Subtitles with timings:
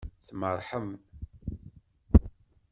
[0.27, 0.89] Tmerrḥem.